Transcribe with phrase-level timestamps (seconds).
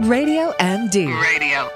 [0.00, 1.08] Radio MD.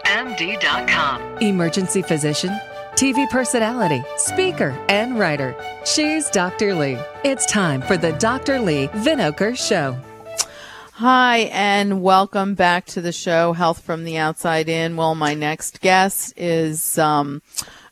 [0.04, 1.38] RadioMD.com.
[1.38, 2.50] Emergency physician,
[2.92, 5.56] TV personality, speaker, and writer.
[5.86, 6.74] She's Dr.
[6.74, 7.02] Leigh.
[7.24, 8.60] It's time for the Dr.
[8.60, 9.96] Leigh Vinocur Show.
[10.92, 14.96] Hi, and welcome back to the show, Health from the Outside In.
[14.96, 17.40] Well, my next guest is um,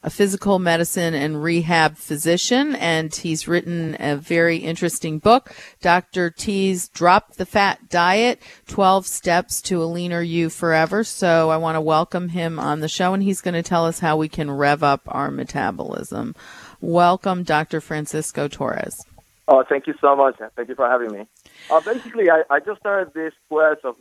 [0.08, 6.30] a physical medicine and rehab physician, and he's written a very interesting book, Dr.
[6.30, 11.04] T's Drop the Fat Diet 12 Steps to a Leaner You Forever.
[11.04, 13.98] So I want to welcome him on the show, and he's going to tell us
[13.98, 16.34] how we can rev up our metabolism.
[16.80, 17.82] Welcome, Dr.
[17.82, 19.04] Francisco Torres.
[19.46, 20.36] Oh, thank you so much.
[20.56, 21.26] Thank you for having me.
[21.70, 23.96] Uh, basically, I, I just started this quest of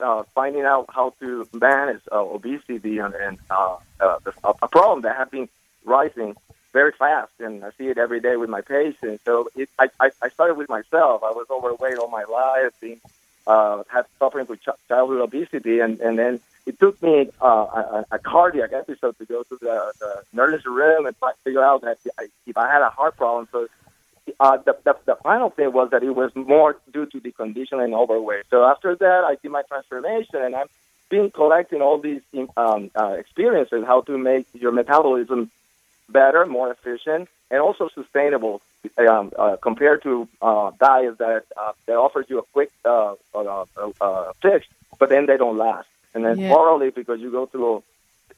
[0.00, 5.16] uh, finding out how to manage uh, obesity and, and uh, uh, a problem that
[5.16, 5.48] has been
[5.84, 6.34] rising
[6.72, 9.24] very fast, and I see it every day with my patients.
[9.24, 9.88] So it, I,
[10.20, 11.22] I, started with myself.
[11.22, 13.00] I was overweight all my life, being,
[13.46, 18.06] uh, had suffering with ch- childhood obesity, and, and then it took me uh, a,
[18.10, 21.98] a cardiac episode to go to the, the emergency room and figure out that
[22.46, 23.46] if I had a heart problem.
[23.52, 23.68] So
[24.40, 27.80] uh, the, the, the final thing was that it was more due to the condition
[27.80, 28.44] and overweight.
[28.50, 30.68] So after that, I did my transformation, and I'm
[31.10, 32.22] been collecting all these
[32.56, 35.50] um, uh, experiences how to make your metabolism
[36.08, 38.60] better, more efficient, and also sustainable
[38.98, 43.64] um, uh, compared to uh, diets that uh, that offers you a quick uh, uh,
[44.00, 44.66] uh, fix,
[44.98, 45.88] but then they don't last.
[46.14, 46.48] And then yeah.
[46.48, 47.82] morally, because you go through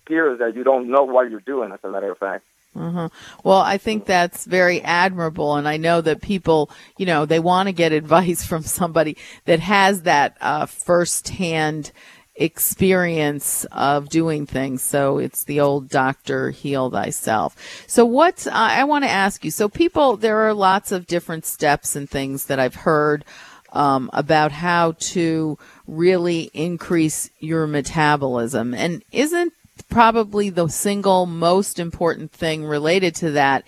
[0.06, 2.44] periods that you don't know what you're doing, as a matter of fact.
[2.76, 3.06] Mm-hmm.
[3.42, 7.68] Well, I think that's very admirable, and I know that people, you know, they want
[7.68, 11.92] to get advice from somebody that has that uh, firsthand
[12.38, 14.82] experience of doing things.
[14.82, 17.56] So it's the old doctor heal thyself.
[17.86, 19.50] So what uh, I want to ask you.
[19.50, 23.24] So people, there are lots of different steps and things that I've heard
[23.72, 32.32] um, about how to really increase your metabolism, and isn't probably the single most important
[32.32, 33.64] thing related to that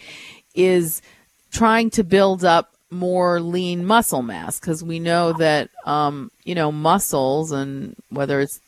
[0.54, 1.02] is
[1.50, 6.72] trying to build up more lean muscle mass because we know that um, you know
[6.72, 8.60] muscles and whether it's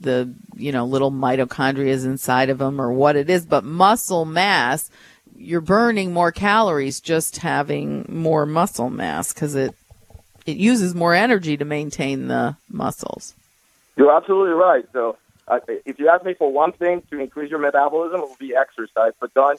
[0.00, 4.90] the you know little mitochondria inside of them or what it is but muscle mass
[5.36, 9.74] you're burning more calories just having more muscle mass because it
[10.46, 13.34] it uses more energy to maintain the muscles.
[13.96, 15.16] You're absolutely right so
[15.68, 19.12] if you ask me for one thing to increase your metabolism, it will be exercise,
[19.20, 19.56] but done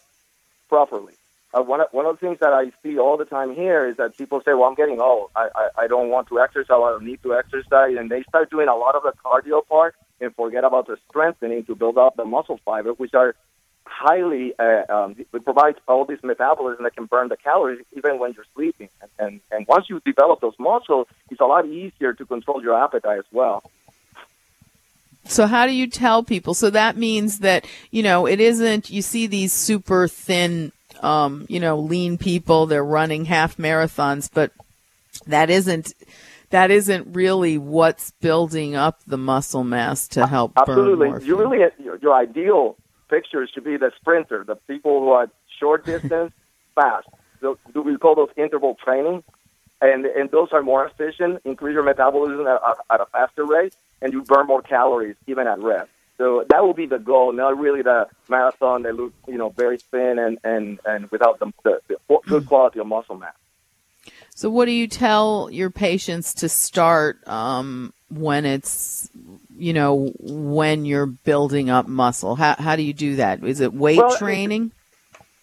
[0.69, 1.13] properly.
[1.53, 3.97] Uh, one, of, one of the things that I see all the time here is
[3.97, 5.29] that people say, well, I'm getting old.
[5.35, 6.71] I, I, I don't want to exercise.
[6.71, 7.95] I don't need to exercise.
[7.97, 11.63] And they start doing a lot of the cardio part and forget about the strengthening
[11.65, 13.35] to build up the muscle fiber, which are
[13.85, 18.33] highly, uh, um, it provides all this metabolism that can burn the calories even when
[18.33, 18.89] you're sleeping.
[19.01, 22.81] And, and, and once you develop those muscles, it's a lot easier to control your
[22.81, 23.63] appetite as well.
[25.25, 26.53] So how do you tell people?
[26.53, 31.59] So that means that, you know, it isn't, you see these super thin, um, you
[31.59, 34.51] know, lean people, they're running half marathons, but
[35.27, 35.93] that isn't,
[36.49, 41.07] that isn't really what's building up the muscle mass to help Absolutely.
[41.07, 41.21] burn more.
[41.21, 42.75] You really, your, your ideal
[43.09, 45.29] picture should be the sprinter, the people who are
[45.59, 46.33] short distance,
[46.75, 47.07] fast.
[47.41, 49.23] So, do we call those interval training?
[49.81, 54.13] And, and those are more efficient, increase your metabolism at, at a faster rate and
[54.13, 55.89] you burn more calories even at rest.
[56.17, 59.77] So that will be the goal, not really the marathon that looks, you know, very
[59.77, 63.33] thin and, and, and without the, the, the good quality of muscle mass.
[64.35, 69.09] So what do you tell your patients to start um, when it's,
[69.57, 72.35] you know, when you're building up muscle?
[72.35, 73.43] How, how do you do that?
[73.43, 74.71] Is it weight well, training?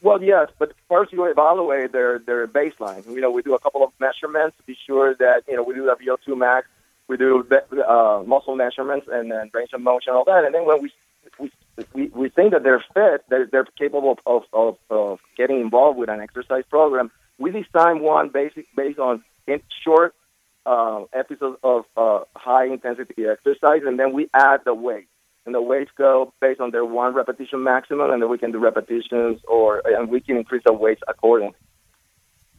[0.03, 3.07] Well, yes, but first you evaluate their, their baseline.
[3.07, 5.75] You know, we do a couple of measurements to be sure that, you know, we
[5.75, 6.69] do the VO2 max
[7.11, 7.45] we do
[7.87, 10.45] uh, muscle measurements and then range of motion, all that.
[10.45, 10.93] And then when we
[11.95, 16.09] we we, think that they're fit, they're, they're capable of, of, of getting involved with
[16.09, 17.11] an exercise program.
[17.39, 19.25] We design one basic based on
[19.83, 20.15] short
[20.67, 25.09] uh, episodes of uh, high intensity exercise, and then we add the weight.
[25.47, 28.59] And the weights go based on their one repetition maximum, and then we can do
[28.59, 31.57] repetitions, or and we can increase the weights accordingly.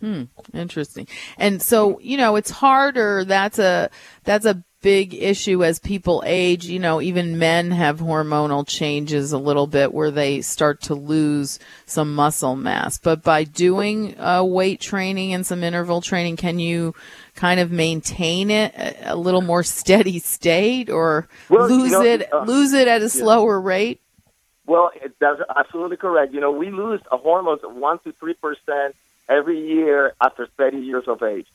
[0.01, 1.07] Hmm, interesting.
[1.37, 3.23] And so, you know, it's harder.
[3.23, 3.91] That's a
[4.23, 6.65] that's a big issue as people age.
[6.65, 11.59] You know, even men have hormonal changes a little bit where they start to lose
[11.85, 12.97] some muscle mass.
[12.97, 16.95] But by doing uh, weight training and some interval training, can you
[17.35, 22.33] kind of maintain it a, little more steady state, or well, lose you know, it
[22.33, 23.67] uh, lose it at a slower yeah.
[23.67, 24.01] rate?
[24.65, 24.89] Well,
[25.19, 26.33] that's absolutely correct.
[26.33, 28.95] You know, we lose a hormones one to three percent
[29.31, 31.47] every year after 30 years of age.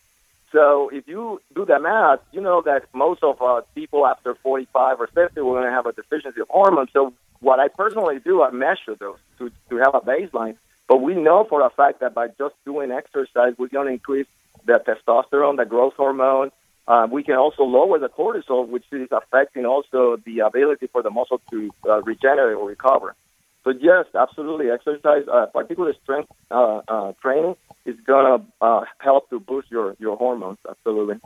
[0.53, 5.01] So if you do the math, you know that most of uh, people after 45
[5.01, 6.91] or 50 will going to have a deficiency of hormones.
[6.93, 10.57] So what I personally do, I measure those to, to have a baseline.
[10.89, 14.29] But we know for a fact that by just doing exercise, we're going to increase
[14.65, 16.53] the testosterone, the growth hormone.
[16.89, 21.11] Uh, we can also lower the cortisol, which is affecting also the ability for the
[21.11, 23.17] muscle to uh, regenerate or recover.
[23.67, 29.29] So yes, absolutely, exercise, uh, particularly strength uh, uh, training, is going to uh, help
[29.31, 30.59] to boost your, your hormones.
[30.71, 31.17] Absolutely.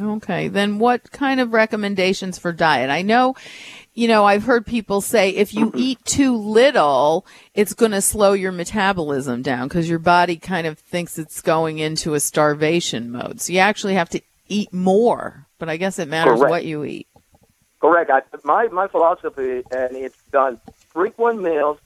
[0.00, 2.88] Okay, then what kind of recommendations for diet?
[2.88, 3.34] I know,
[3.92, 8.32] you know, I've heard people say if you eat too little, it's going to slow
[8.32, 13.42] your metabolism down because your body kind of thinks it's going into a starvation mode.
[13.42, 16.50] So you actually have to eat more, but I guess it matters Correct.
[16.50, 17.08] what you eat.
[17.78, 18.10] Correct.
[18.10, 20.60] I, my my philosophy, and it's done
[20.92, 21.78] frequent meals,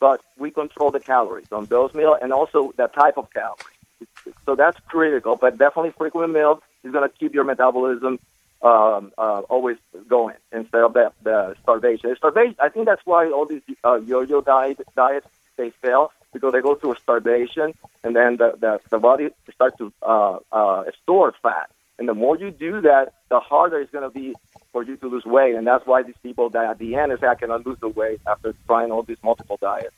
[0.00, 3.78] but we control the calories on those meals and also the type of calories.
[4.46, 5.36] So that's critical.
[5.36, 8.18] But definitely frequent meals is going to keep your metabolism
[8.62, 9.76] um, uh, always
[10.08, 12.14] going instead of the, the starvation.
[12.16, 12.56] Starvation.
[12.58, 15.26] I think that's why all these uh, yo-yo diet diets
[15.56, 19.92] they fail because they go through starvation and then the the, the body starts to
[20.02, 21.70] uh, uh, store fat.
[22.00, 24.34] And the more you do that, the harder it's going to be
[24.72, 25.54] for you to lose weight.
[25.54, 28.20] And that's why these people that at the end is I cannot lose the weight
[28.26, 29.94] after trying all these multiple diets.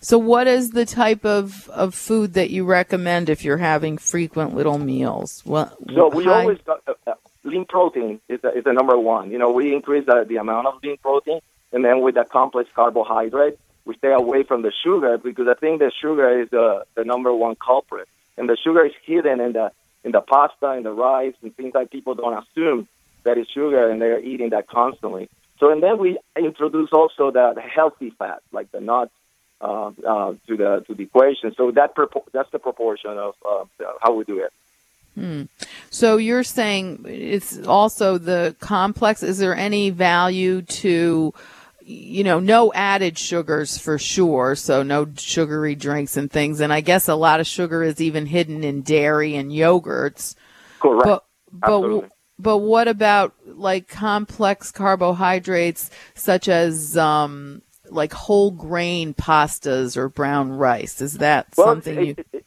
[0.00, 4.54] So what is the type of, of food that you recommend if you're having frequent
[4.56, 5.42] little meals?
[5.44, 7.14] Well, So we high- always got, uh, uh,
[7.44, 9.30] lean protein is the, is the number one.
[9.30, 11.40] You know, we increase the, the amount of lean protein,
[11.70, 15.80] and then with the complex carbohydrate, we stay away from the sugar because I think
[15.80, 18.08] the sugar is the, the number one culprit,
[18.38, 19.70] and the sugar is hidden in the
[20.04, 22.88] in the pasta, in the rice, and things like people don't assume
[23.24, 25.28] that it's sugar, and they're eating that constantly.
[25.58, 29.12] So, and then we introduce also the, healthy fat, like the nuts,
[29.60, 31.54] uh, uh, to the to the equation.
[31.54, 33.64] So that propor- that's the proportion of uh,
[34.00, 34.52] how we do it.
[35.90, 39.22] So you're saying it's also the complex.
[39.22, 41.34] Is there any value to,
[41.90, 44.54] you know, no added sugars for sure.
[44.54, 46.60] So no sugary drinks and things.
[46.60, 50.34] And I guess a lot of sugar is even hidden in dairy and yogurts.
[50.78, 51.04] Correct.
[51.04, 52.08] But but Absolutely.
[52.38, 60.52] but what about like complex carbohydrates such as um like whole grain pastas or brown
[60.52, 61.00] rice?
[61.00, 62.14] Is that Well, something it- you?
[62.18, 62.44] it- it-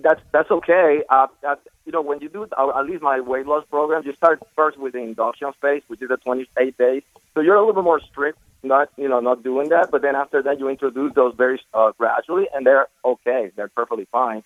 [0.00, 1.02] that's that's okay.
[1.10, 4.12] Uh, that, you know, when you do uh, at least my weight loss program, you
[4.14, 7.02] start first with the induction phase, which is the 28 days.
[7.34, 9.90] So you're a little bit more strict, not you know, not doing that.
[9.90, 13.50] But then after that, you introduce those very uh, gradually, and they're okay.
[13.56, 14.42] They're perfectly fine.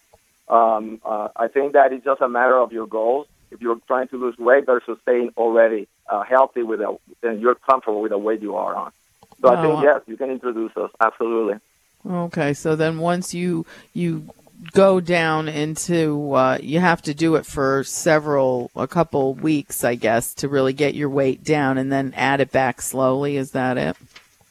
[0.48, 3.26] Um, uh, I think that it's just a matter of your goals.
[3.50, 7.54] If you're trying to lose weight versus staying already uh, healthy with a, then you're
[7.54, 8.92] comfortable with the weight you are on.
[9.40, 11.58] So I Oh, think uh, yes, you can introduce those absolutely.
[12.08, 13.64] Okay, so then once you
[13.94, 14.28] you
[14.72, 19.94] go down into uh, you have to do it for several a couple weeks, I
[19.94, 23.36] guess, to really get your weight down, and then add it back slowly.
[23.36, 23.96] Is that it?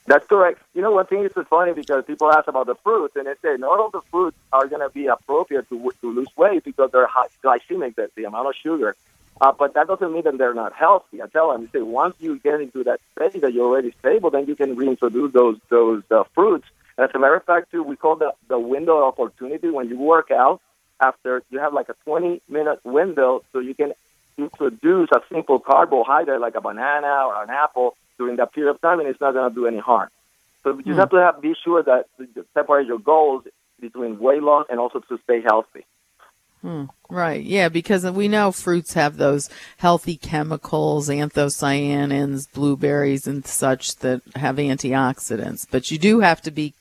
[0.07, 0.61] That's correct.
[0.73, 3.55] You know, one thing is funny because people ask about the fruits, and they say
[3.57, 7.07] not all the fruits are going to be appropriate to, to lose weight because they're
[7.07, 8.95] high glycemic, the, the amount of sugar.
[9.39, 11.21] Uh, but that doesn't mean that they're not healthy.
[11.21, 14.29] I tell them, you say, once you get into that state that you're already stable,
[14.29, 16.67] then you can reintroduce those those uh, fruits.
[16.97, 19.89] And as a matter of fact, too, we call the the window of opportunity when
[19.89, 20.61] you work out.
[20.99, 23.93] After you have like a 20 minute window, so you can
[24.37, 28.99] introduce a simple carbohydrate like a banana or an apple during that period of time,
[28.99, 30.09] and it's not going to do any harm.
[30.63, 30.99] So you just hmm.
[30.99, 33.45] have to have, be sure that you separate your goals
[33.79, 35.85] between weight loss and also to stay healthy.
[36.61, 36.85] Hmm.
[37.09, 37.43] Right.
[37.43, 44.57] Yeah, because we know fruits have those healthy chemicals, anthocyanins, blueberries, and such that have
[44.57, 45.65] antioxidants.
[45.69, 46.73] But you do have to be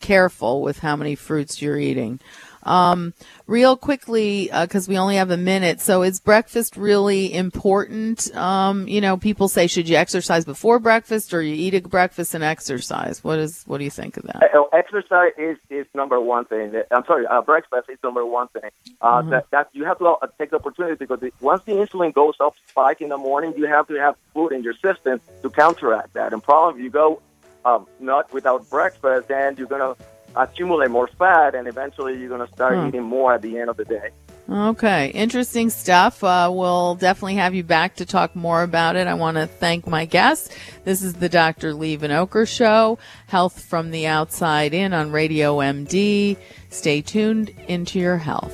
[0.00, 2.20] careful with how many fruits you're eating.
[2.66, 3.14] Um,
[3.46, 5.80] real quickly, because we only have a minute.
[5.80, 8.34] So, is breakfast really important?
[8.36, 12.34] Um, you know, people say, should you exercise before breakfast, or you eat a breakfast
[12.34, 13.24] and exercise?
[13.24, 13.64] What is?
[13.66, 14.50] What do you think of that?
[14.54, 16.82] Uh, exercise is, is number one thing.
[16.90, 18.70] I'm sorry, uh, breakfast is number one thing.
[19.00, 22.12] Uh, that, that you have to uh, take the opportunity because the, once the insulin
[22.12, 25.50] goes up spike in the morning, you have to have food in your system to
[25.50, 26.32] counteract that.
[26.32, 27.20] And probably if you go
[27.64, 30.02] um, not without breakfast, then you're going to
[30.36, 32.88] accumulate more fat, and eventually you're going to start Hmm.
[32.88, 34.10] eating more at the end of the day.
[34.48, 36.22] Okay, interesting stuff.
[36.22, 39.08] Uh, we'll definitely have you back to talk more about it.
[39.08, 40.56] I want to thank my guest.
[40.84, 41.74] This is the Dr.
[41.74, 46.36] Leigh Vinocur Show, Health from the Outside In on Radio MD.
[46.70, 48.52] Stay tuned into your health.